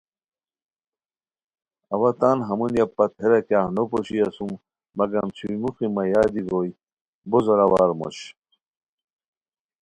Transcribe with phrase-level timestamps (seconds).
[1.93, 4.51] اوا تان ہمونیہ پت ہیرا کیاغ نو پوشی اسوم
[4.97, 6.71] مگم چھوئے موخی مہ یادی گوئے
[7.29, 8.17] بو زورا وار موش